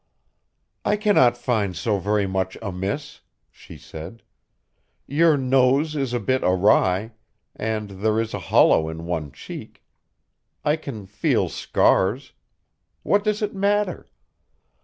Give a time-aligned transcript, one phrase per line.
[0.83, 4.23] "I cannot find so very much amiss," she said.
[5.05, 7.11] "Your nose is a bit awry,
[7.55, 9.83] and there is a hollow in one cheek.
[10.65, 12.33] I can feel scars.
[13.03, 14.09] What does it matter?